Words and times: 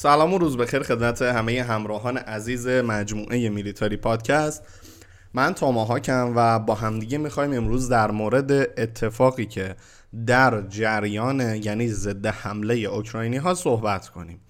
سلام 0.00 0.34
و 0.34 0.38
روز 0.38 0.56
بخیر 0.56 0.82
خدمت 0.82 1.22
همه 1.22 1.62
همراهان 1.62 2.16
عزیز 2.16 2.68
مجموعه 2.68 3.48
میلیتاری 3.48 3.96
پادکست. 3.96 4.62
من 5.34 5.54
تاماهاکم 5.54 6.32
و 6.36 6.58
با 6.58 6.74
همدیگه 6.74 7.18
می‌خوایم 7.18 7.52
امروز 7.52 7.88
در 7.88 8.10
مورد 8.10 8.52
اتفاقی 8.52 9.46
که 9.46 9.76
در 10.26 10.62
جریان 10.68 11.40
یعنی 11.40 11.88
ضد 11.88 12.26
حمله 12.26 12.74
اوکراینی 12.74 13.36
ها 13.36 13.54
صحبت 13.54 14.08
کنیم. 14.08 14.40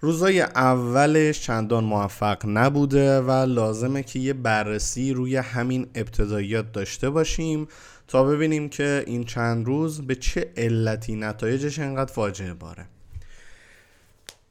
روزای 0.00 0.40
اولش 0.40 1.40
چندان 1.40 1.84
موفق 1.84 2.38
نبوده 2.46 3.20
و 3.20 3.30
لازمه 3.30 4.02
که 4.02 4.18
یه 4.18 4.32
بررسی 4.32 5.12
روی 5.12 5.36
همین 5.36 5.86
ابتداییات 5.94 6.72
داشته 6.72 7.10
باشیم 7.10 7.68
تا 8.08 8.24
ببینیم 8.24 8.68
که 8.68 9.04
این 9.06 9.24
چند 9.24 9.66
روز 9.66 10.06
به 10.06 10.14
چه 10.14 10.52
علتی 10.56 11.16
نتایجش 11.16 11.78
انقدر 11.78 12.12
فاجعه 12.12 12.54
باره. 12.54 12.86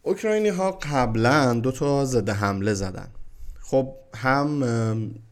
اوکراینی 0.03 0.49
ها 0.49 0.71
قبلا 0.71 1.53
دو 1.53 1.71
تا 1.71 2.05
ضد 2.05 2.30
حمله 2.30 2.73
زدن. 2.73 3.07
خب 3.61 3.94
هم 4.16 4.63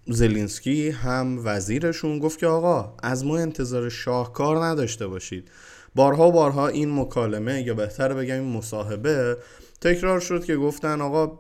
زلینسکی 0.07 0.89
هم 0.89 1.39
وزیرشون 1.43 2.19
گفت 2.19 2.39
که 2.39 2.47
آقا 2.47 2.93
از 3.03 3.25
ما 3.25 3.37
انتظار 3.37 3.89
شاهکار 3.89 4.65
نداشته 4.65 5.07
باشید. 5.07 5.51
بارها 5.95 6.31
بارها 6.31 6.67
این 6.67 6.99
مکالمه 6.99 7.61
یا 7.61 7.73
بهتر 7.73 8.13
بگم 8.13 8.33
این 8.33 8.53
مصاحبه 8.57 9.37
تکرار 9.81 10.19
شد 10.19 10.45
که 10.45 10.55
گفتن 10.55 11.01
آقا 11.01 11.39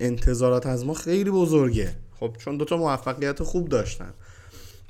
انتظارات 0.00 0.66
از 0.66 0.86
ما 0.86 0.94
خیلی 0.94 1.30
بزرگه. 1.30 1.94
خب 2.20 2.36
چون 2.38 2.56
دوتا 2.56 2.76
موفقیت 2.76 3.42
خوب 3.42 3.68
داشتن. 3.68 4.14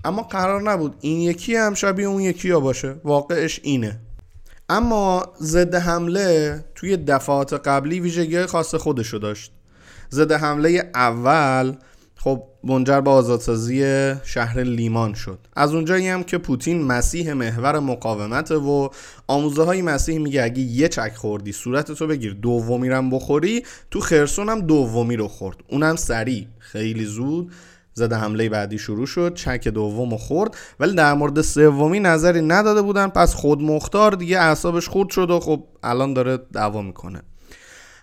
اما 0.05 0.23
قرار 0.23 0.63
نبود 0.63 0.97
این 1.01 1.21
یکی 1.21 1.57
هم 1.57 1.75
شبیه 1.75 2.07
اون 2.07 2.23
یکی 2.23 2.51
ها 2.51 2.61
باشه. 2.61 2.97
واقعش 3.05 3.61
اینه. 3.63 4.01
اما 4.69 5.27
ضد 5.43 5.75
حمله 5.75 6.65
توی 6.75 6.97
دفعات 6.97 7.53
قبلی 7.53 8.01
ویژگی 8.01 8.47
خاص 8.47 8.75
خودشو 8.75 9.19
داشت. 9.19 9.53
ضد 10.13 10.33
حمله 10.33 10.91
اول 10.95 11.75
خب 12.17 12.43
منجر 12.65 13.01
به 13.01 13.11
آزادسازی 13.11 13.83
شهر 14.25 14.63
لیمان 14.63 15.15
شد. 15.15 15.39
از 15.57 15.75
اونجایی 15.75 16.09
هم 16.09 16.23
که 16.23 16.39
پوتین 16.39 16.83
مسیح 16.83 17.33
محور 17.33 17.79
مقاومت 17.79 18.51
و 18.51 18.91
آموزه 19.27 19.63
های 19.63 19.83
مسیح 19.83 20.19
میگه 20.19 20.43
اگه 20.43 20.61
یه 20.61 20.89
چک 20.89 21.13
خوردی 21.17 21.53
صورتتو 21.53 22.07
بگیر 22.07 22.35
دومی 22.35 22.89
رم 22.89 23.11
بخوری 23.11 23.63
تو 23.91 24.01
خرسون 24.01 24.49
هم 24.49 24.61
دومی 24.61 25.17
رو 25.17 25.29
خورد. 25.29 25.57
اونم 25.69 25.97
سریع 25.97 26.47
خیلی 26.59 27.05
زود 27.05 27.53
زده 27.99 28.17
حمله 28.17 28.49
بعدی 28.49 28.79
شروع 28.79 29.07
شد 29.07 29.35
چک 29.35 29.69
دوم 29.69 30.17
خورد 30.17 30.57
ولی 30.81 30.95
در 30.95 31.15
مورد 31.15 31.41
سومی 31.41 32.01
نظری 32.01 32.43
نداده 32.43 32.83
بودن. 32.83 33.09
پس 33.09 33.35
خود 33.35 33.63
مختار 33.63 34.13
دیگه 34.13 34.39
اعصابش 34.39 34.89
خورد 34.89 35.11
شد 35.11 35.31
و 35.31 35.41
خب 35.41 35.65
الان 35.83 36.15
داره 36.15 36.39
دعوا 36.53 36.83
می‌کنه. 36.83 37.23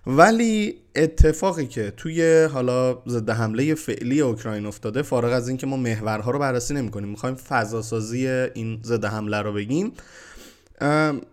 ولی 0.07 0.75
اتفاقی 0.95 1.65
که 1.67 1.93
توی 1.97 2.43
حالا 2.43 2.97
ضد 3.07 3.29
حمله 3.29 3.75
فعلی 3.75 4.21
اوکراین 4.21 4.65
افتاده 4.65 5.01
فارغ 5.01 5.33
از 5.33 5.47
اینکه 5.47 5.67
ما 5.67 5.77
محورها 5.77 6.31
رو 6.31 6.39
بررسی 6.39 6.73
نمی‌کنیم 6.73 7.09
می‌خوایم 7.09 7.35
فضاسازی 7.35 8.27
این 8.27 8.79
ضد 8.83 9.05
حمله 9.05 9.41
رو 9.41 9.53
بگیم 9.53 9.91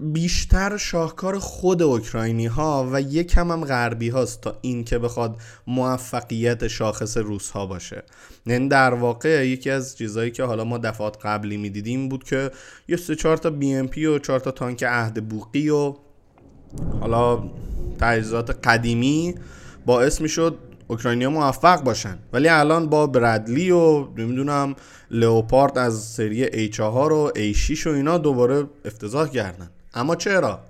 بیشتر 0.00 0.76
شاهکار 0.76 1.38
خود 1.38 1.82
اوکراینی 1.82 2.46
ها 2.46 2.88
و 2.92 3.00
یک 3.00 3.28
کم 3.28 3.52
هم 3.52 3.64
غربی 3.64 4.08
هاست 4.08 4.40
تا 4.40 4.58
این 4.60 4.84
که 4.84 4.98
بخواد 4.98 5.36
موفقیت 5.66 6.68
شاخص 6.68 7.16
روس 7.16 7.50
ها 7.50 7.66
باشه. 7.66 8.02
یعنی 8.46 8.68
در 8.68 8.94
واقع 8.94 9.48
یکی 9.48 9.70
از 9.70 9.96
چیزهایی 9.96 10.30
که 10.30 10.42
حالا 10.42 10.64
ما 10.64 10.78
دفعات 10.78 11.26
قبلی 11.26 11.56
می‌دیدیم 11.56 12.08
بود 12.08 12.24
که 12.24 12.50
یه 12.88 12.96
سه 12.96 13.14
چهار 13.14 13.36
تا 13.36 13.50
بی 13.50 13.74
ام 13.74 13.88
پی 13.88 14.06
و 14.06 14.18
چهار 14.18 14.40
تا 14.40 14.50
تانک 14.50 14.84
عهد 14.84 15.28
بوقی 15.28 15.68
و 15.68 15.94
حالا 17.00 17.50
تجهیزات 18.00 18.66
قدیمی 18.66 19.34
باعث 19.86 20.20
می‌شد 20.20 20.58
اوکراینیا 20.92 21.30
موفق 21.30 21.82
باشن. 21.82 22.18
ولی 22.32 22.48
الان 22.48 22.88
با 22.88 23.06
برادلی 23.06 23.70
و 23.70 24.06
نمی‌دونم 24.16 24.76
لئوپارد 25.10 25.78
از 25.78 26.02
سری 26.04 26.68
A4 26.70 26.80
و 26.80 27.30
A6 27.30 27.86
و 27.86 27.90
اینا 27.90 28.18
دوباره 28.18 28.66
افتضاح 28.84 29.28
کردن. 29.28 29.70
اما 29.94 30.16
چرا؟ 30.16 30.60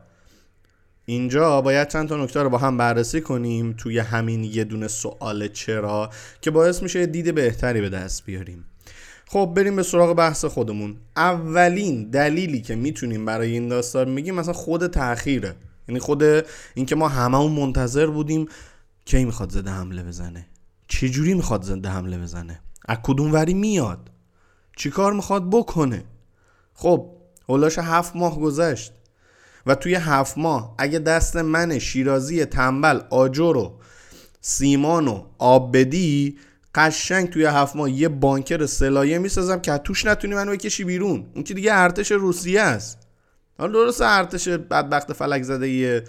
اینجا 1.05 1.61
باید 1.61 1.89
چند 1.89 2.09
تا 2.09 2.17
نکته 2.17 2.43
رو 2.43 2.51
با 2.51 2.59
هم 2.59 2.77
بررسی 2.77 3.21
کنیم 3.21 3.73
توی 3.79 3.99
همین 3.99 4.45
یه 4.45 4.65
دونه 4.65 4.89
سوال 4.89 5.49
چرا 5.49 6.11
که 6.41 6.51
باعث 6.51 6.83
میشه 6.83 7.07
دید 7.07 7.35
بهتری 7.35 7.81
به 7.81 7.89
دست 7.89 8.25
بیاریم. 8.25 8.65
خب 9.29 9.53
بریم 9.57 9.77
به 9.77 9.83
سراغ 9.83 10.17
بحث 10.17 10.45
خودمون. 10.45 10.97
اولین 11.17 12.11
دلیلی 12.11 12.61
که 12.61 12.75
می‌تونیم 12.75 13.25
برای 13.25 13.53
این 13.53 13.69
داستان 13.69 14.09
میگیم 14.09 14.35
مثلا 14.35 14.53
خود 14.53 14.87
تاخیره 14.87 15.55
یعنی 15.89 16.01
خود 16.01 16.23
اینکه 16.75 16.95
ما 16.95 17.09
هممون 17.09 17.53
منتظر 17.53 18.07
بودیم 18.07 18.49
کی 19.05 19.25
می‌خواد 19.25 19.51
زده 19.51 19.71
حمله 19.71 20.03
بزنه؟ 20.03 20.47
چه 20.89 21.09
جوری 21.09 21.35
می‌خواد 21.35 21.63
زده 21.63 21.89
حمله 21.89 22.19
بزنه؟ 22.19 22.61
از 22.89 22.99
کدوم 23.03 23.33
وری 23.33 23.55
میاد؟ 23.55 24.11
چیکار 24.77 25.13
می‌خواد 25.13 25.51
بکنه؟ 25.51 26.05
خب 26.75 27.17
هولاش 27.49 27.79
هفت 27.79 28.17
ماه 28.17 28.41
گذشت 28.41 28.93
و 29.67 29.75
توی 29.75 29.95
هفت 29.95 30.39
ماه 30.39 30.75
اگه 30.79 30.99
دست 30.99 31.37
من 31.37 31.79
شیرازی 31.79 32.45
تنبل 32.45 33.01
آجر 33.11 33.57
و 33.57 33.81
سیمان 34.41 35.09
و 35.09 35.25
آب 35.39 35.77
بدی 35.77 36.39
قشنگ 36.75 37.31
توی 37.31 37.45
هفت 37.45 37.77
ماه 37.77 37.91
یه 37.91 38.09
بانکر 38.09 38.67
سلایه 38.67 39.19
می‌سازم 39.19 39.61
که 39.61 39.79
توش 39.79 40.07
نتونی 40.07 40.35
منو 40.35 40.53
بکشی 40.53 40.85
بیرون. 40.85 41.27
اون 41.35 41.45
که 41.45 41.55
دیگه 41.55 41.75
ارتش 41.75 42.13
روسیه 42.13 42.61
است. 42.61 42.99
حالا 43.59 43.73
درست 43.73 44.01
ارتش 44.01 44.49
بدبخت 44.49 45.13
فلک 45.13 45.43
زده 45.43 45.69
یه 45.69 46.05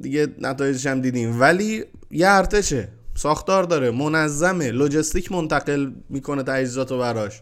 دیگه 0.00 0.26
نتایجش 0.38 0.86
هم 0.86 1.00
دیدیم. 1.00 1.40
ولی 1.40 1.84
یه 2.10 2.28
ارتشه. 2.28 2.88
ساختار 3.14 3.64
داره. 3.64 3.90
منظمه. 3.90 4.70
لوجستیک 4.70 5.32
منتقل 5.32 5.90
می‌کنه 6.08 6.42
تجهیزات 6.42 6.92
براش. 6.92 7.40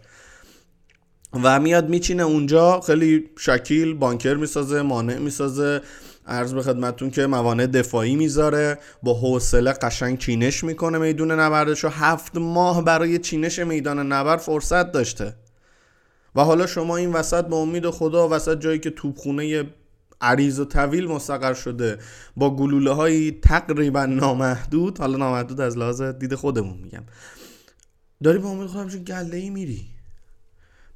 و 1.42 1.60
میاد 1.60 1.88
میچینه 1.88 2.22
اونجا. 2.22 2.80
خیلی 2.80 3.30
شکیل. 3.38 3.94
بانکر 3.94 4.34
می‌سازه. 4.34 4.82
مانع 4.82 5.18
می‌سازه. 5.18 5.80
عرض 6.26 6.54
به 6.54 6.62
خدمتتون 6.62 7.10
که 7.10 7.26
موانع 7.26 7.66
دفاعی 7.66 8.16
می‌ذاره. 8.16 8.78
با 9.02 9.14
حوصله 9.14 9.72
قشنگ 9.72 10.18
چینش 10.18 10.64
می‌کنه 10.64 10.98
میدون 10.98 11.30
نبردش 11.30 11.84
و 11.84 11.88
هفت 11.88 12.36
ماه 12.36 12.84
برای 12.84 13.18
چینش 13.18 13.58
میدان 13.58 14.12
نبرد 14.12 14.38
فرصت 14.38 14.92
داشته. 14.92 15.34
و 16.34 16.40
حالا 16.40 16.66
شما 16.66 16.96
این 16.96 17.12
وسط 17.12 17.44
به 17.44 17.56
امید 17.56 17.90
خدا 17.90 18.28
وسط 18.28 18.60
جایی 18.60 18.78
که 18.78 18.90
توپخونه 18.90 19.66
عریض 20.20 20.60
و 20.60 20.64
طویل 20.64 21.06
مستقر 21.06 21.54
شده 21.54 21.98
با 22.36 22.56
گلوله 22.56 22.90
های 22.90 23.30
تقریبا 23.30 24.06
نامحدود. 24.06 24.98
حالا 24.98 25.16
نامحدود 25.16 25.60
از 25.60 25.78
لحاظ 25.78 26.02
دید 26.02 26.34
خودمون 26.34 26.78
میگم. 26.78 27.02
داری 28.22 28.38
با 28.38 28.48
امید 28.48 28.66
خدا 28.66 28.80
همچون 28.80 29.04
گله 29.04 29.36
ای 29.36 29.50
میری. 29.50 29.86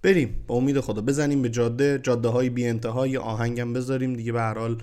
بریم. 0.03 0.45
با 0.47 0.55
امید 0.55 0.81
خدا. 0.81 1.03
بزنیم 1.03 1.43
به 1.43 1.49
جاده. 1.49 2.01
جاده 2.03 2.29
های 2.29 2.51
بی 2.51 2.67
انتهای. 2.67 3.17
آهنگم 3.17 3.73
بذاریم 3.73 4.15
دیگه. 4.15 4.33
به 4.33 4.41
هر 4.41 4.59
حال 4.59 4.83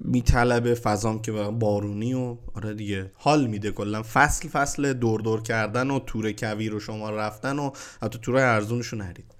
میطلبه 0.00 0.74
فضام 0.74 1.22
که 1.22 1.32
بارونی 1.32 2.14
و 2.14 2.36
آره 2.54 2.74
دیگه. 2.74 3.10
حال 3.14 3.46
میده 3.46 3.70
کلا. 3.70 4.02
فصل 4.02 4.48
فصل 4.48 4.92
دور 4.92 5.20
دور 5.20 5.42
کردن 5.42 5.90
و 5.90 5.98
تور 5.98 6.32
کویر 6.32 6.74
و 6.74 6.80
شما 6.80 7.10
رفتن 7.10 7.58
و 7.58 7.70
حتی 8.02 8.18
تورای 8.18 8.42
ارزونشو 8.42 8.96
نرید. 8.96 9.34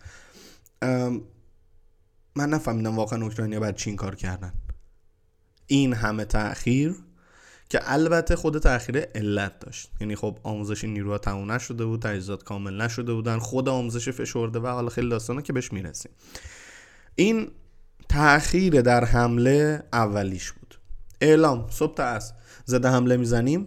من 2.36 2.50
نفهمیدم 2.50 2.96
واقعا 2.96 3.22
اوکراینیا 3.22 3.60
بعد 3.60 3.76
چین 3.76 3.96
کار 3.96 4.14
کردن. 4.14 4.52
این 5.66 5.92
همه 5.92 6.24
تاخیر 6.24 6.94
که 7.68 7.80
البته 7.82 8.36
خود 8.36 8.58
تاخیر 8.58 8.98
علت 8.98 9.58
داشت. 9.60 9.90
یعنی 10.00 10.16
خب 10.16 10.38
آموزش 10.42 10.84
نیروها 10.84 11.18
تموم 11.18 11.52
نشده 11.52 11.84
بود 11.84 12.02
تجهیزات 12.02 12.42
کامل 12.42 12.82
نشده 12.82 13.12
بودن 13.12 13.38
خود 13.38 13.68
آموزش 13.68 14.08
فشرده 14.08 14.58
و 14.58 14.66
حالا 14.66 14.88
خیلی 14.88 15.08
داستانه 15.08 15.42
که 15.42 15.52
بهش 15.52 15.72
می‌رسیم. 15.72 16.12
این 17.14 17.50
تاخیر 18.08 18.80
در 18.80 19.04
حمله 19.04 19.82
اولیش 19.92 20.52
بود. 20.52 20.78
اعلام 21.20 21.66
صبح 21.70 21.94
تا 21.94 22.04
از 22.04 22.32
زده 22.64 22.88
حمله 22.88 23.16
می‌زنیم. 23.16 23.66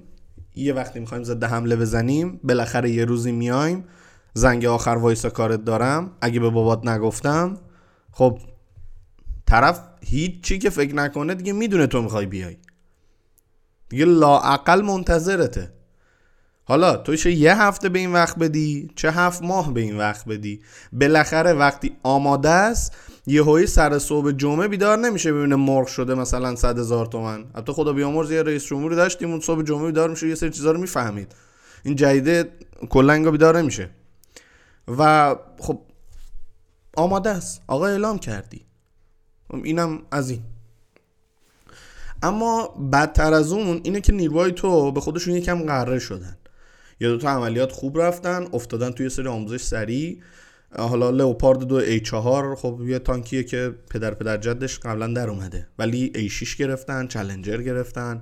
یه 0.55 0.73
وقتی 0.73 0.99
می‌خوایم 0.99 1.23
زده 1.23 1.47
حمله 1.47 1.75
بزنیم 1.75 2.39
بالاخره 2.43 2.91
یه 2.91 3.05
روزی 3.05 3.31
میایم. 3.31 3.85
زنگ 4.33 4.65
آخر 4.65 4.89
وایسا 4.89 5.29
کارت 5.29 5.65
دارم. 5.65 6.11
اگه 6.21 6.39
به 6.39 6.49
بابات 6.49 6.87
نگفتم 6.87 7.57
خب 8.11 8.39
طرف 9.49 9.81
هیچ 10.01 10.41
چی 10.41 10.59
که 10.59 10.69
فکر 10.69 10.95
نکنه 10.95 11.35
دیگه 11.35 11.53
می‌دونه 11.53 11.87
تو 11.87 12.01
می‌خوای 12.01 12.25
بیای. 12.25 12.57
دیگه 13.89 14.05
لاعقل 14.05 14.81
منتظرته. 14.81 15.73
حالا 16.63 16.97
تو 16.97 17.15
چه 17.15 17.31
یه 17.31 17.61
هفته 17.61 17.89
به 17.89 17.99
این 17.99 18.13
وقت 18.13 18.39
بدی 18.39 18.91
چه 18.95 19.11
هفت 19.11 19.41
ماه 19.43 19.73
به 19.73 19.81
این 19.81 19.97
وقت 19.97 20.25
بدی؟ 20.25 20.61
بالاخره 20.91 21.53
وقتی 21.53 21.97
آماده 22.03 22.49
است 22.49 22.95
یه 23.27 23.43
هایی 23.43 23.67
سر 23.67 23.99
صبح 23.99 24.31
جمعه 24.31 24.67
بیدار 24.67 24.97
نمیشه 24.97 25.33
ببینه 25.33 25.55
مرغ 25.55 25.87
شده 25.87 26.15
مثلا 26.15 26.55
صد 26.55 26.79
هزار 26.79 27.05
تومن. 27.05 27.45
حتی 27.55 27.71
خدا 27.71 27.93
بیامرز 27.93 28.31
یه 28.31 28.43
رئیس 28.43 28.65
جمهوری 28.65 28.95
داشتیم 28.95 29.31
اون 29.31 29.39
صبح 29.39 29.63
جمعه 29.63 29.85
بیدار 29.85 30.09
میشه 30.09 30.27
یه 30.27 30.35
سری 30.35 30.49
چیزا 30.49 30.71
رو 30.71 30.79
می‌فهمید. 30.79 31.35
این 31.83 31.95
جدیده 31.95 32.51
کلا 32.89 33.31
بیدار 33.31 33.57
نمیشه. 33.59 33.89
و 34.97 35.35
خب 35.59 35.81
آماده 36.97 37.29
است. 37.29 37.61
آقا 37.67 37.87
اعلام 37.87 38.19
کردی. 38.19 38.68
اینم 39.51 40.01
از 40.11 40.29
این. 40.29 40.41
اما 42.23 42.67
بدتر 42.93 43.33
از 43.33 43.51
اون 43.51 43.81
اینه 43.83 44.01
که 44.01 44.13
نیروهای 44.13 44.51
تو 44.51 44.91
به 44.91 44.99
خودشون 44.99 45.35
یکم 45.35 45.65
قره 45.65 45.99
شدن. 45.99 46.37
یا 46.99 47.09
دو 47.09 47.17
تا 47.17 47.29
عملیات 47.29 47.71
خوب 47.71 48.01
رفتن 48.01 48.47
افتادن 48.53 48.91
توی 48.91 49.09
سری 49.09 49.27
آموزش 49.27 49.61
سریع. 49.61 50.21
حالا 50.77 51.09
لئوپارد 51.09 51.59
دو 51.59 51.75
ای 51.75 51.99
4 51.99 52.55
خب 52.55 52.81
یه 52.85 52.99
تانکیه 52.99 53.43
که 53.43 53.75
پدر 53.89 54.13
پدر 54.13 54.37
جدش 54.37 54.79
قبلا 54.79 55.07
در 55.07 55.29
اومده. 55.29 55.67
ولی 55.79 56.11
ای 56.15 56.29
6 56.29 56.55
گرفتن 56.55 57.07
چلنجر 57.07 57.61
گرفتن 57.61 58.21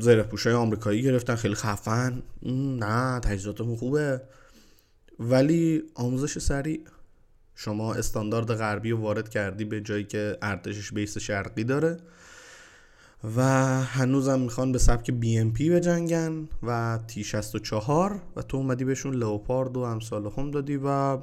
زره 0.00 0.22
پوشای 0.22 0.52
آمریکایی 0.52 1.02
گرفتن 1.02 1.34
خیلی 1.34 1.54
خفن. 1.54 2.22
نه 2.78 3.20
تجهیزاتمون 3.20 3.76
خوبه. 3.76 4.20
ولی 5.18 5.82
آموزش 5.94 6.38
سریع. 6.38 6.80
شما 7.62 7.94
استاندارد 7.94 8.54
غربی 8.54 8.90
رو 8.90 8.98
وارد 8.98 9.28
کردی 9.28 9.64
به 9.64 9.80
جایی 9.80 10.04
که 10.04 10.38
ارتشش 10.42 10.92
بیس 10.92 11.18
شرقی 11.18 11.64
داره 11.64 11.96
و 13.36 13.42
هنوزم 13.82 14.40
می‌خوان 14.40 14.72
به 14.72 14.78
سبک 14.78 15.10
بی 15.10 15.38
ام 15.38 15.52
پی 15.52 15.70
بجنگن 15.70 16.48
و 16.62 16.98
تی 17.06 17.24
64 17.24 18.22
و 18.36 18.42
تو 18.42 18.56
اومدی 18.56 18.84
بهشون 18.84 19.14
لوپارد 19.14 19.76
و 19.76 19.80
امثال 19.80 20.30
هم 20.36 20.50
دادی 20.50 20.80
و 20.84 21.18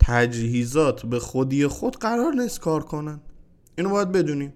تجهیزات 0.00 1.06
به 1.06 1.18
خودی 1.18 1.66
خود 1.66 1.96
قرار 1.96 2.32
نیست 2.32 2.60
کار 2.60 2.82
کنن. 2.82 3.20
اینو 3.78 3.90
باید 3.90 4.12
بدونیم. 4.12 4.52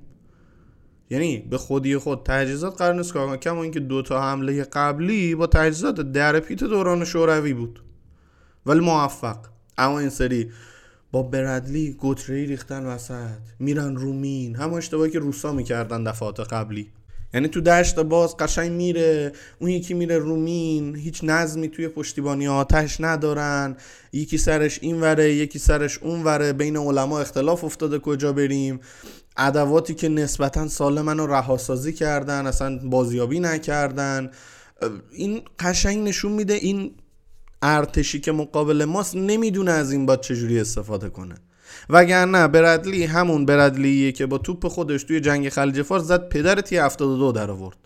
یعنی 1.11 1.39
به 1.39 1.59
خودی 1.59 1.99
خود 1.99 2.23
تجهیزات 2.23 2.79
قرار 2.79 2.95
نیست 2.95 3.13
کار 3.13 3.27
کنن. 3.27 3.37
کما 3.37 3.63
اینکه 3.63 3.81
دو 3.81 4.03
تا 4.03 4.23
حمله 4.23 4.63
قبلی 4.63 5.35
با 5.35 5.47
تجهیزات 5.47 6.01
در 6.01 6.41
پیت 6.41 6.65
دوران 6.65 7.05
شوروی 7.05 7.55
بود. 7.55 7.83
ولی 8.67 8.81
موفق. 8.81 9.37
اما 9.81 9.99
این 9.99 10.11
سری 10.11 10.51
با 11.13 11.23
برادلی 11.23 11.93
گوتری 11.93 12.47
ریختن 12.47 12.87
وسط. 12.87 13.39
میرن 13.59 13.97
رومین 13.97 14.57
همه 14.57 14.75
اشتباهی 14.75 15.11
که 15.11 15.19
روسا 15.19 15.53
می‌کردن 15.53 16.05
دفعات 16.05 16.41
قبلی. 16.41 16.91
یعنی 17.35 17.49
تو 17.49 17.61
دشت 17.61 18.01
باز 18.01 18.37
قشنگ 18.37 18.73
میره. 18.73 19.33
اون 19.59 19.71
یکی 19.71 19.95
میره 19.95 20.19
رومین 20.19 20.97
هیچ 20.97 21.21
نظمی 21.25 21.69
توی 21.69 21.89
پشتیبانی 21.89 22.49
آتش 22.49 23.01
ندارن. 23.01 23.77
یکی 24.13 24.39
سرش 24.39 24.79
این 24.83 25.01
وره 25.01 25.35
یکی 25.35 25.59
سرش 25.59 25.99
اون 25.99 26.23
وره 26.25 26.53
بین 26.53 26.77
علما 26.77 27.21
اختلاف 27.21 27.65
افتاده 27.65 27.99
کجا 27.99 28.33
بریم. 28.33 28.81
ادواتی 29.37 29.95
که 29.95 30.09
نسبتا 30.09 30.69
سالمن 30.69 31.19
رو 31.19 31.27
رهاسازی 31.27 31.93
کردن 31.93 32.47
اصلا 32.47 32.79
بازیابی 32.79 33.41
نکردن. 33.41 34.31
این 35.13 35.41
قشنگ 35.59 36.09
نشون 36.09 36.33
میده 36.33 36.55
این 36.55 36.91
ارتشی 37.63 38.21
که 38.21 38.33
مقابل 38.33 38.85
ماست 38.85 39.17
نمی‌دونه 39.17 39.71
از 39.71 39.93
این 39.93 40.07
باید 40.07 40.21
چجوری 40.21 40.61
استفاده 40.61 41.09
کنه. 41.09 41.35
وگرنه 41.91 42.49
برادلی 42.49 43.05
همون 43.05 43.47
برادلیه 43.47 44.13
که 44.13 44.27
با 44.27 44.39
توپ 44.39 44.69
خودش 44.69 45.05
توی 45.05 45.21
جنگ 45.21 45.49
خلیج 45.49 45.83
فارس 45.83 46.03
زد 46.03 46.29
پدر 46.29 46.61
تی 46.61 46.77
72 46.77 47.33
در 47.33 47.51
آورد 47.51 47.77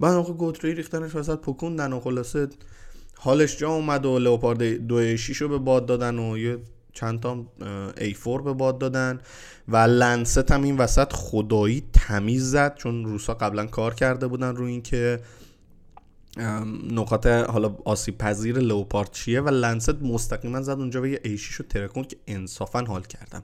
بعد 0.00 0.14
آقا 0.14 0.32
گوتری 0.32 0.74
ریختنش 0.74 1.14
وسط 1.14 1.38
پکوندن 1.38 1.92
و 1.92 2.00
خلاصه 2.00 2.48
حالش 3.16 3.56
جا 3.56 3.70
اومد 3.70 4.06
و 4.06 4.54
دو 4.54 5.16
شیش 5.16 5.36
رو 5.36 5.48
به 5.48 5.58
باد 5.58 5.86
دادن 5.86 6.18
و 6.18 6.38
یه 6.38 6.58
چند 6.92 7.20
تا 7.20 7.46
ای 8.00 8.14
فور 8.14 8.42
به 8.42 8.52
باد 8.52 8.78
دادن 8.78 9.20
و 9.68 9.76
لنست 9.76 10.52
هم 10.52 10.62
این 10.62 10.76
وسط 10.76 11.12
خدایی 11.12 11.82
تمیز 11.92 12.50
زد 12.50 12.74
چون 12.74 13.04
روسا 13.04 13.34
قبلا 13.34 13.66
کار 13.66 13.94
کرده 13.94 14.26
بودن 14.26 14.56
رو 14.56 14.64
این 14.64 14.82
که 14.82 15.20
نقاط 16.90 17.26
حالا 17.26 17.76
آسیب 17.84 18.18
پذیر 18.18 18.58
لوپارد 18.58 19.10
چیه 19.10 19.40
و 19.40 19.48
لنست 19.48 20.02
مستقیما 20.02 20.62
زد 20.62 20.78
اونجا 20.78 21.00
به 21.00 21.10
یه 21.10 21.20
ایشیش 21.24 21.54
رو 21.54 21.64
ترکون 21.68 22.04
که 22.04 22.16
انصافا 22.26 22.80
حال 22.80 23.02
کردم. 23.02 23.42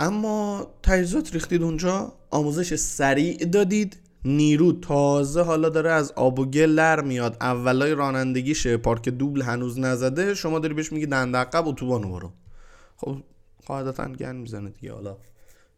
اما 0.00 0.66
تجهیزات 0.82 1.34
ریختید 1.34 1.62
اونجا 1.62 2.12
آموزش 2.30 2.74
سریع 2.74 3.44
دادید. 3.44 3.96
نیرو 4.24 4.72
تازه 4.72 5.42
حالا 5.42 5.68
داره 5.68 5.90
از 5.90 6.12
آب 6.12 6.38
و 6.38 6.46
گل 6.46 6.70
لر 6.70 7.00
میاد. 7.00 7.36
اولای 7.40 7.94
رانندگیشه 7.94 8.76
پارک 8.76 9.08
دوبل 9.08 9.42
هنوز 9.42 9.78
نزده. 9.78 10.34
شما 10.34 10.58
داری 10.58 10.74
بهش 10.74 10.92
میگی 10.92 11.06
دند 11.06 11.36
عقب 11.36 11.68
اتوبان 11.68 12.02
برو. 12.02 12.32
خب 12.96 13.16
قاعدتا 13.66 14.08
گن 14.08 14.36
می‌زنه 14.36 14.70
دیگه. 14.70 14.92
حالا 14.92 15.16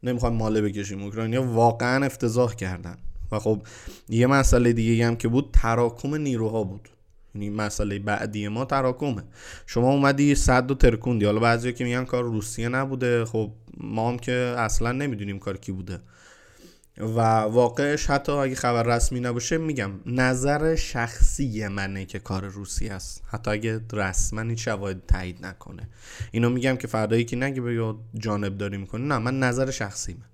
نمی‌خوایم 0.02 0.36
ماله 0.36 0.62
بکشیم. 0.62 1.02
اوکراینیا 1.02 1.42
واقعا 1.42 2.06
افتضاح 2.06 2.54
کردن. 2.54 2.96
و 3.32 3.38
خب 3.38 3.62
یه 4.08 4.26
مسئله 4.26 4.72
دیگه 4.72 5.06
هم 5.06 5.16
که 5.16 5.28
بود 5.28 5.50
تراکم 5.52 6.14
نیروها 6.14 6.64
بود. 6.64 6.88
یعنی 7.34 7.50
مسئله 7.50 7.98
بعدی 7.98 8.48
ما 8.48 8.64
تراکمه. 8.64 9.22
شما 9.66 9.92
اومدی 9.92 10.34
صد 10.34 10.70
و 10.70 10.74
ترکوندی. 10.74 11.24
حالا 11.24 11.40
بعضی 11.40 11.72
که 11.72 11.84
میگن 11.84 12.04
کار 12.04 12.24
روسیه 12.24 12.68
نبوده. 12.68 13.24
خب 13.24 13.52
ما 13.76 14.08
هم 14.08 14.18
که 14.18 14.54
اصلا 14.58 14.92
نمی‌دونیم 14.92 15.38
کار 15.38 15.56
کی 15.56 15.72
بوده. 15.72 16.00
و 16.98 17.20
واقعش 17.40 18.06
حتی 18.06 18.32
اگه 18.32 18.54
خبر 18.54 18.82
رسمی 18.82 19.20
نباشه 19.20 19.58
میگم 19.58 19.90
نظر 20.06 20.74
شخصی 20.74 21.68
منه 21.68 22.04
که 22.04 22.18
کار 22.18 22.44
روسی 22.44 22.88
است 22.88 23.22
حتی 23.28 23.50
اگه 23.50 23.80
رسما 23.92 24.40
هیچ 24.40 24.64
شواهد 24.64 25.06
تایید 25.08 25.46
نکنه. 25.46 25.88
اینو 26.32 26.50
میگم 26.50 26.76
که 26.76 26.86
فردایی 26.86 27.24
که 27.24 27.36
نگه 27.36 27.60
به 27.60 27.94
جانب 28.14 28.58
داری 28.58 28.76
می‌کنه 28.76 29.04
نه 29.04 29.18
من 29.18 29.38
نظر 29.38 29.70
شخصیمه. 29.70 30.24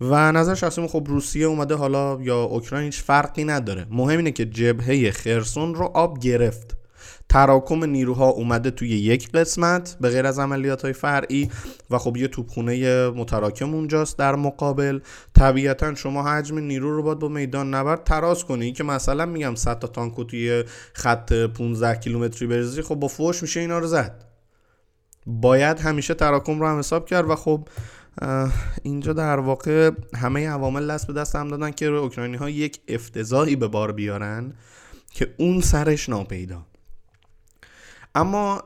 و 0.00 0.32
نظر 0.32 0.54
شخصی 0.54 0.86
خب 0.86 1.04
روسیه 1.06 1.46
اومده 1.46 1.74
حالا 1.74 2.18
یا 2.20 2.42
اوکراین 2.42 2.84
هیچ 2.84 3.02
فرقی 3.02 3.44
نداره. 3.44 3.86
مهم 3.90 4.16
اینه 4.16 4.30
که 4.30 4.44
جبهه 4.44 5.10
خرسون 5.10 5.74
رو 5.74 5.84
آب 5.84 6.18
گرفت. 6.18 6.76
تراکم 7.28 7.84
نیروها 7.84 8.28
اومده 8.28 8.70
توی 8.70 8.88
یک 8.88 9.32
قسمت 9.32 9.96
به 10.00 10.08
غیر 10.08 10.26
از 10.26 10.38
عملیات 10.38 10.82
های 10.82 10.92
فرعی 10.92 11.50
و 11.90 11.98
خب 11.98 12.16
یه 12.16 12.28
توپخونه 12.28 13.08
متراکم 13.08 13.74
اونجاست 13.74 14.18
در 14.18 14.34
مقابل. 14.34 15.00
طبیعتا 15.34 15.94
شما 15.94 16.22
حجم 16.22 16.58
نیرو 16.58 16.96
رو 16.96 17.02
باید 17.02 17.18
با 17.18 17.28
میدان 17.28 17.74
نبرد 17.74 18.04
تراز 18.04 18.44
کنی. 18.44 18.72
که 18.72 18.84
مثلا 18.84 19.26
میگم 19.26 19.54
100 19.54 19.78
تا 19.78 19.88
تانکو 19.88 20.24
توی 20.24 20.64
خط 20.92 21.32
15 21.32 21.96
کیلومتری 21.96 22.48
بریزی 22.48 22.82
خب 22.82 22.94
با 22.94 23.08
فوش 23.08 23.42
میشه 23.42 23.60
اینا 23.60 23.78
رو 23.78 23.86
زد. 23.86 24.24
باید 25.26 25.78
همیشه 25.78 26.14
تراکم 26.14 26.60
رو 26.60 26.66
هم 26.66 26.78
حساب 26.78 27.06
کرد 27.06 27.30
و 27.30 27.34
خب 27.34 27.68
اینجا 28.82 29.12
در 29.12 29.38
واقع 29.38 29.90
همه 30.16 30.48
عوامل 30.48 30.90
دست 30.90 31.06
به 31.06 31.12
دست 31.12 31.36
هم 31.36 31.48
دادن 31.48 31.70
که 31.70 31.86
اوکراینی 31.86 32.36
ها 32.36 32.50
یک 32.50 32.80
افتضاحی 32.88 33.56
به 33.56 33.68
بار 33.68 33.92
بیارن 33.92 34.52
که 35.12 35.34
اون 35.36 35.60
سرش 35.60 36.08
ناپیدا. 36.08 36.66
اما 38.14 38.62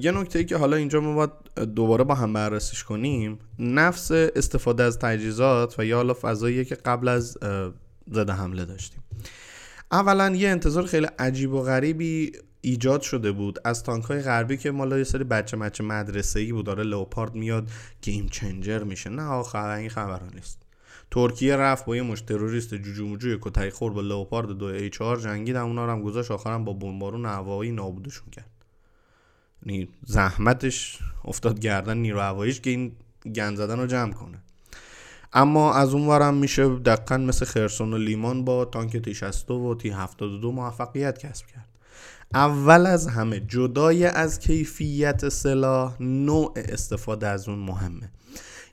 یه 0.00 0.12
نکته 0.12 0.38
ای 0.38 0.44
که 0.44 0.56
حالا 0.56 0.76
اینجا 0.76 1.00
ما 1.00 1.14
باید 1.14 1.30
دوباره 1.74 2.04
با 2.04 2.14
هم 2.14 2.32
بررسیش 2.32 2.84
کنیم 2.84 3.38
نفس 3.58 4.10
استفاده 4.10 4.82
از 4.82 4.98
تجهیزات 4.98 5.78
و 5.78 5.84
یا 5.84 5.96
حالا 5.96 6.14
فضاییه 6.14 6.64
که 6.64 6.74
قبل 6.74 7.08
از 7.08 7.38
زده 8.10 8.32
حمله 8.32 8.64
داشتیم. 8.64 9.02
اولا 9.92 10.30
یه 10.36 10.48
انتظار 10.48 10.86
خیلی 10.86 11.06
عجیب 11.18 11.52
و 11.52 11.62
غریبی 11.62 12.32
ایجاد 12.60 13.00
شده 13.00 13.32
بود. 13.32 13.58
از 13.64 13.82
تانک 13.82 14.04
های 14.04 14.20
غربی 14.20 14.56
که 14.56 14.70
مالا 14.70 14.98
یه 14.98 15.04
سری 15.04 15.24
بچه 15.24 15.56
مچه 15.56 15.84
مدرسه 15.84 16.40
ای 16.40 16.52
بود. 16.52 16.66
داره 16.66 16.82
لوپارد 16.82 17.34
میاد 17.34 17.68
گیم 18.02 18.28
چنجر 18.28 18.78
میشه. 18.78 19.10
نه 19.10 19.22
آخر 19.22 19.68
این 19.68 19.90
خبران 19.90 20.30
نیست. 20.34 20.62
ترکیه 21.10 21.56
رفت 21.56 21.84
با 21.84 21.96
یه 21.96 22.02
مش 22.02 22.20
تروریست 22.20 22.74
جوجو 22.74 23.38
کتای 23.40 23.70
خور 23.70 23.92
با 23.92 24.00
لوپارد 24.00 24.48
دو 24.48 24.64
ای 24.64 24.90
4 24.90 25.20
جنگید. 25.20 25.56
اونا 25.56 25.92
هم 25.92 26.02
گذاشت. 26.02 26.30
آخرم 26.30 26.64
با 26.64 26.72
بمبارون 26.72 27.26
هوایی 27.26 27.72
نابودشون 27.72 28.30
کرد. 28.30 28.50
یعنی 29.66 29.88
زحمتش 30.06 30.98
افتاد 31.24 31.60
گردن 31.60 31.96
نیرو 31.96 32.20
هواییش 32.20 32.60
که 32.60 32.70
این 32.70 32.92
گند 33.34 33.56
زدن 33.56 33.78
رو 33.78 33.86
جمع 33.86 34.12
کنه. 34.12 34.38
اما 35.32 35.74
از 35.74 35.94
اون 35.94 36.06
ورم 36.06 36.34
میشه 36.34 36.68
دقیقا 36.68 37.16
مثل 37.16 37.44
خرسون 37.44 37.92
و 37.92 37.98
لیمان 37.98 38.44
با 38.44 38.64
تانک 38.64 38.96
تی 38.96 39.14
60 39.14 39.50
و 39.50 39.74
تی 39.74 39.90
72 39.90 40.52
موفقیت 40.52 41.18
کسب 41.18 41.46
کرد. 41.46 41.67
اول 42.34 42.86
از 42.86 43.06
همه 43.06 43.40
جدای 43.40 44.04
از 44.04 44.38
کیفیت 44.38 45.28
سلاح 45.28 46.02
نوع 46.02 46.52
استفاده 46.56 47.26
از 47.26 47.48
اون 47.48 47.58
مهمه. 47.58 48.10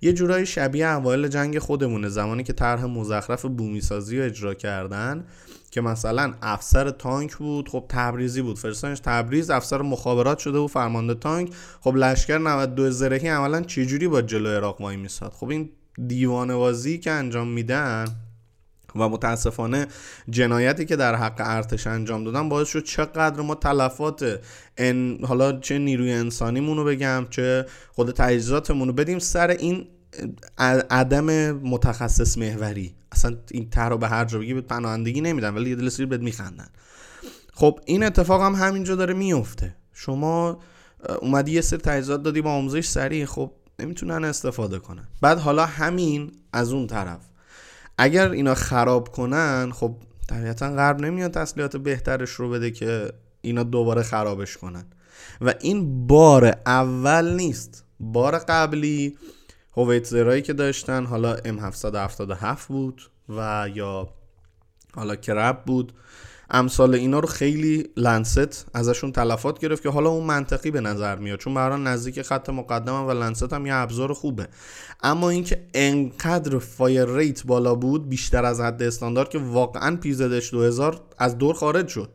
یه 0.02 0.14
جورایی 0.14 0.46
شبیه 0.46 0.88
اوایل 0.88 1.28
جنگ 1.28 1.60
خودمونه. 1.60 2.10
زمانی 2.10 2.44
که 2.44 2.54
طرح 2.54 2.86
مزخرف 2.86 3.46
بومی 3.46 3.82
سازی 3.82 4.18
رو 4.20 4.26
اجرا 4.26 4.54
کردن 4.54 5.26
که 5.72 5.82
مثلا 5.82 6.34
افسر 6.42 6.90
تانک 6.90 7.36
بود 7.36 7.70
خب 7.70 7.86
تبریزی 7.90 8.42
بود. 8.42 8.58
فرستانش 8.58 9.00
تبریز 9.00 9.50
افسر 9.50 9.82
مخابرات 9.82 10.40
شده 10.40 10.58
و 10.58 10.68
فرمانده 10.68 11.14
تانک. 11.14 11.54
خب 11.82 11.96
لشکر 11.96 12.38
92 12.38 12.92
زرهی 12.92 13.28
عملا 13.28 13.62
چجوری 13.62 14.08
با 14.08 14.22
جلو 14.22 14.50
عراق 14.50 14.82
وای 14.82 14.98
میساد 14.98 15.32
خب 15.32 15.50
این 15.50 15.70
دیوانوازی 16.08 16.98
که 16.98 17.12
انجام 17.12 17.48
میدن 17.48 18.08
و 18.96 19.10
متاسفانه 19.10 19.88
جنایتی 20.30 20.86
که 20.86 20.96
در 20.96 21.16
حق 21.16 21.36
ارتش 21.40 21.88
انجام 21.88 22.24
دادن 22.24 22.50
باعث 22.50 22.68
شد 22.68 22.84
چقدر 22.84 23.42
ما 23.42 23.56
تلفات 23.56 24.42
ان 24.78 25.20
حالا 25.24 25.60
چه 25.60 25.78
نیروی 25.78 26.12
انسانیمون 26.12 26.78
رو 26.78 26.84
بگم 26.84 27.25
چه 27.30 27.66
خود 27.92 28.12
تجهیزاتمون 28.12 28.88
رو 28.88 28.94
بدیم 28.94 29.20
سر 29.20 29.48
این 29.48 29.88
عدم 30.90 31.52
متخصص 31.52 32.38
محوری. 32.38 32.96
اصلا 33.12 33.38
این 33.52 33.70
تر 33.70 33.90
رو 33.90 33.98
به 33.98 34.08
هر 34.08 34.25
جا 34.25 34.40
بگی 34.40 34.54
به 34.54 34.62
پناهندگی 34.62 35.22
نمیدن 35.22 35.54
ولی 35.54 35.70
یه 35.70 35.75
دلسیری 35.75 36.06
بهت 36.06 36.22
میخندن. 36.22 36.68
خب 37.54 37.80
این 37.86 38.04
اتفاق 38.04 38.42
هم 38.42 38.56
همینجا 38.56 38.96
داره 38.96 39.14
میفته 39.14 39.75
شما 39.94 40.60
اومدی 41.22 41.52
یه 41.52 41.62
سر 41.62 41.78
تجهیزات 41.78 42.24
دادی 42.24 42.42
با 42.42 42.52
آموزش 42.52 42.88
سریع 42.88 43.25
خب 43.25 43.52
نمی‌تونن 43.80 44.24
استفاده 44.24 44.80
کنن. 44.80 45.08
بعد 45.22 45.40
حالا 45.40 45.66
همین 45.66 46.32
از 46.54 46.74
اون 46.74 46.88
طرف. 46.88 47.20
اگر 47.98 48.32
اینا 48.32 48.56
خراب 48.56 49.10
کنن 49.10 49.72
خب 49.72 49.96
طبیعتا 50.30 50.70
غرب 50.70 51.00
نمیاد 51.00 51.32
تسلیحات 51.32 51.78
بهترش 51.78 52.30
رو 52.30 52.50
بده 52.50 52.72
که 52.72 53.14
اینا 53.42 53.64
دوباره 53.64 54.04
خرابش 54.04 54.58
کنن. 54.58 54.86
و 55.42 55.54
این 55.62 56.08
بار 56.08 56.56
اول 56.66 57.36
نیست. 57.36 57.84
بار 58.00 58.38
قبلی 58.38 59.18
هویتزرهایی 59.78 60.42
که 60.42 60.54
داشتن 60.54 61.06
حالا 61.06 61.38
M777 61.38 62.62
بود 62.68 63.02
و 63.30 63.70
یا 63.74 64.10
حالا 64.96 65.16
Krab 65.16 65.64
بود 65.66 65.94
امثال 66.50 66.96
اینا 66.96 67.20
رو 67.20 67.28
خیلی 67.28 67.90
Lancet 67.98 68.68
ازشون 68.74 69.12
تلفات 69.12 69.60
گرفت 69.60 69.84
که 69.84 69.90
حالا 69.90 70.10
اون 70.10 70.24
منطقی 70.24 70.72
به 70.72 70.82
نظر 70.82 71.16
میاد. 71.16 71.40
چون 71.40 71.54
برای 71.54 71.82
نزدیک 71.82 72.22
خط 72.22 72.50
مقدم 72.50 73.08
و 73.08 73.12
Lancet 73.12 73.54
هم 73.54 73.66
یه 73.66 73.74
ابزار 73.74 74.14
خوبه. 74.14 74.48
اما 75.04 75.30
اینکه 75.30 75.68
انقدر 75.74 76.60
fire 76.60 77.06
rate 77.06 77.46
بالا 77.46 77.75
بود 77.75 78.10
بیشتر 78.10 78.46
از 78.46 78.62
حد 78.62 78.84
استاندارد 78.84 79.30
که 79.30 79.40
واقعا 79.40 79.96
PzH 79.96 80.52
2000 80.52 81.02
از 81.18 81.38
دور 81.38 81.56
خارج 81.56 81.88
شد. 81.88 82.10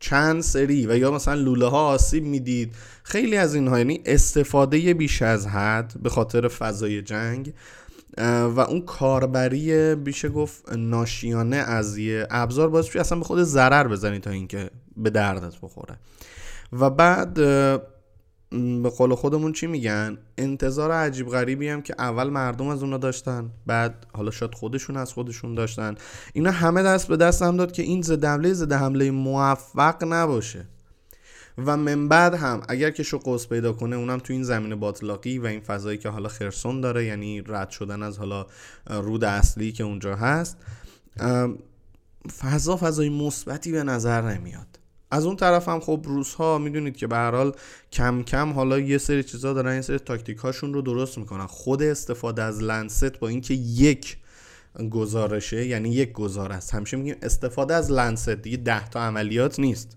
چند 0.00 0.40
سری 0.40 0.86
و 0.86 0.96
یا 0.96 1.10
مثلا 1.10 1.34
لوله 1.34 1.66
ها 1.66 1.86
آسیب 1.86 2.24
می‌دید. 2.24 2.74
خیلی 3.02 3.36
از 3.36 3.54
اینها 3.54 3.78
یعنی 3.78 4.00
استفاده 4.06 4.94
بیش 4.94 5.22
از 5.22 5.46
حد 5.46 5.94
به 6.02 6.10
خاطر 6.10 6.48
فضای 6.48 7.02
جنگ. 7.02 7.54
و 8.18 8.60
اون 8.60 8.80
کاربری 8.80 9.94
بیشه 9.94 10.28
گفت 10.28 10.72
ناشیانه 10.72 11.56
از 11.56 11.98
یه 11.98 12.26
ابزار 12.30 12.68
باعث 12.68 12.96
اصلا 12.96 13.18
به 13.18 13.24
خود 13.24 13.42
ضرر 13.42 13.88
بزنی 13.88 14.18
تا 14.18 14.30
اینکه 14.30 14.70
به 14.96 15.10
دردت 15.10 15.54
بخوره. 15.62 15.96
و 16.72 16.90
بعد 16.90 17.34
به 18.82 18.88
قول 18.98 19.14
خودمون 19.14 19.52
چی 19.52 19.66
میگن؟ 19.66 20.18
انتظار 20.38 20.92
عجیب 20.92 21.28
غریبی 21.28 21.68
هم 21.68 21.82
که 21.82 21.94
اول 21.98 22.28
مردم 22.28 22.66
از 22.66 22.82
اونا 22.82 22.98
داشتن 22.98 23.50
بعد 23.66 24.06
حالا 24.12 24.30
شاید 24.30 24.54
خودشون 24.54 24.96
از 24.96 25.12
خودشون 25.12 25.54
داشتن. 25.54 25.94
اینا 26.32 26.50
همه 26.50 26.82
دست 26.82 27.08
به 27.08 27.16
دست 27.16 27.42
هم 27.42 27.56
داد 27.56 27.72
که 27.72 27.82
این 27.82 28.02
ضد 28.02 28.24
حمله 28.24 28.52
ضد 28.52 28.72
حمله 28.72 29.10
موفق 29.10 30.04
نباشه. 30.04 30.66
و 31.58 31.76
من 31.76 32.08
بعد 32.08 32.34
هم 32.34 32.62
اگر 32.68 32.90
که 32.90 33.02
شو 33.02 33.18
قوس 33.18 33.48
پیدا 33.48 33.72
کنه 33.72 33.96
اونم 33.96 34.18
تو 34.18 34.32
این 34.32 34.42
زمین 34.42 34.74
باطلاقی 34.74 35.38
و 35.38 35.46
این 35.46 35.60
فضایی 35.60 35.98
که 35.98 36.08
حالا 36.08 36.28
خرسون 36.28 36.80
داره 36.80 37.04
یعنی 37.04 37.42
رد 37.46 37.70
شدن 37.70 38.02
از 38.02 38.18
حالا 38.18 38.46
رود 38.86 39.24
اصلی 39.24 39.72
که 39.72 39.84
اونجا 39.84 40.16
هست 40.16 40.56
فضا 42.38 42.76
فضای 42.76 43.08
مثبتی 43.08 43.72
به 43.72 43.82
نظر 43.82 44.22
نمیاد. 44.22 44.66
از 45.10 45.26
اون 45.26 45.36
طرف 45.36 45.68
هم 45.68 45.80
خب 45.80 46.00
روس 46.04 46.34
ها 46.34 46.58
می‌دونید 46.58 46.96
که 46.96 47.06
به 47.06 47.16
حال 47.16 47.52
کم 47.92 48.22
کم 48.22 48.52
حالا 48.52 48.78
یه 48.78 48.98
سری 48.98 49.22
چیزا 49.22 49.52
دارن 49.52 49.74
یه 49.74 49.80
سری 49.80 49.98
تاکتیک 49.98 50.38
هاشون 50.38 50.74
رو 50.74 50.82
درست 50.82 51.18
می‌کنن. 51.18 51.46
خود 51.46 51.82
استفاده 51.82 52.42
از 52.42 52.62
لنست 52.62 53.18
با 53.18 53.28
اینکه 53.28 53.54
یک 53.54 54.16
گزارشه 54.90 55.66
یعنی 55.66 55.88
یک 55.88 56.12
گزار 56.12 56.52
است. 56.52 56.74
همیشه 56.74 56.96
میگیم 56.96 57.16
استفاده 57.22 57.74
از 57.74 57.90
لنست 57.90 58.28
دیگه 58.28 58.56
ده 58.56 58.88
تا 58.88 59.00
عملیات 59.00 59.60
نیست. 59.60 59.96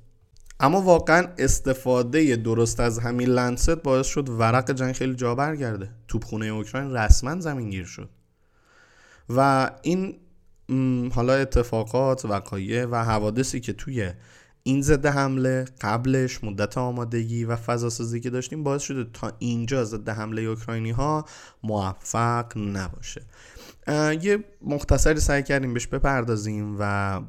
اما 0.59 0.81
واقعا 0.81 1.27
استفاده 1.37 2.35
درست 2.35 2.79
از 2.79 2.99
همین 2.99 3.29
لنست 3.29 3.69
باعث 3.69 4.07
شد 4.07 4.29
ورق 4.29 4.71
جنگ 4.71 4.93
خیلی 4.93 5.15
جا 5.15 5.35
برگرده. 5.35 5.89
توپخونه 6.07 6.45
اوکراین 6.45 6.91
رسما 6.91 7.39
زمین 7.39 7.69
گیر 7.69 7.85
شد. 7.85 8.09
و 9.29 9.71
این 9.81 10.15
حالا 11.15 11.33
اتفاقات 11.33 12.25
وقایع 12.25 12.85
و 12.85 12.95
حوادثی 12.95 13.59
که 13.59 13.73
توی 13.73 14.11
این 14.63 14.81
ضد 14.81 15.05
حمله 15.05 15.65
قبلش 15.81 16.43
مدت 16.43 16.77
آمادگی 16.77 17.45
و 17.45 17.55
فضاسازی 17.55 18.19
که 18.19 18.29
داشتیم 18.29 18.63
باعث 18.63 18.81
شده 18.81 19.09
تا 19.13 19.31
اینجا 19.39 19.83
ضد 19.83 20.09
حمله 20.09 20.41
اوکراینی 20.41 20.91
ها 20.91 21.25
موفق 21.63 22.57
نباشه. 22.57 23.21
یه 24.21 24.43
مختصری 24.61 25.19
سعی 25.19 25.43
کردیم 25.43 25.73
بهش 25.73 25.87
بپردازیم 25.87 26.75
و 26.79 27.21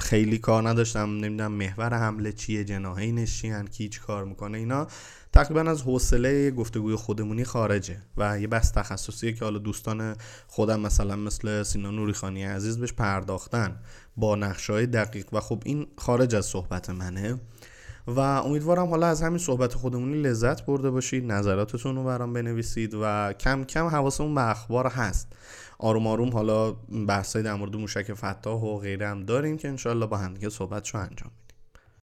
خیلی 0.00 0.38
کار 0.38 0.68
نداشتم 0.68 1.10
نمی‌دونم 1.10 1.52
محور 1.52 1.94
حمله 1.94 2.32
چیه 2.32 2.64
جناهینش 2.64 3.42
چی 3.42 3.52
کی 3.70 3.88
کار 3.88 4.24
می‌کنه 4.24 4.58
اینا 4.58 4.86
تقریبا 5.32 5.70
از 5.70 5.82
حوصله 5.82 6.50
گفتگوی 6.50 6.94
خودمونی 6.94 7.44
خارجه 7.44 8.02
و 8.16 8.40
یه 8.40 8.46
بس 8.46 8.70
تخصصیه 8.70 9.32
که 9.32 9.44
حالا 9.44 9.58
دوستان 9.58 10.16
خودم 10.46 10.80
مثلا 10.80 11.16
مثل 11.16 11.62
سینا 11.62 11.90
نوری 11.90 12.12
خانی 12.12 12.44
عزیز 12.44 12.78
بهش 12.78 12.92
پرداختن 12.92 13.76
با 14.16 14.36
نقشه 14.36 14.86
دقیق 14.86 15.34
و 15.34 15.40
خب 15.40 15.62
این 15.64 15.86
خارج 15.98 16.34
از 16.34 16.46
صحبت 16.46 16.90
منه. 16.90 17.40
و 18.06 18.20
امیدوارم 18.20 18.86
حالا 18.86 19.06
از 19.06 19.22
همین 19.22 19.38
صحبت 19.38 19.74
خودمونی 19.74 20.22
لذت 20.22 20.66
برده 20.66 20.90
باشید 20.90 21.32
نظراتتون 21.32 21.96
رو 21.96 22.04
برام 22.04 22.32
بنویسید 22.32 22.94
و 23.02 23.32
کم 23.32 23.64
کم 23.64 23.86
حواسمون 23.86 24.34
به 24.34 24.50
اخبار 24.50 24.86
هست. 24.86 25.32
آروم 25.78 26.06
آروم 26.06 26.30
حالا 26.30 26.72
بحثای 27.08 27.42
در 27.42 27.54
مورد 27.54 27.76
موشک 27.76 28.12
فتاح 28.12 28.62
و 28.62 28.78
غیره 28.78 29.08
هم 29.08 29.24
داریم 29.24 29.56
که 29.56 29.68
انشالله 29.68 30.06
با 30.06 30.16
هم 30.16 30.34
دیگه 30.34 30.48
صحبتشو 30.50 30.98
انجام 30.98 31.30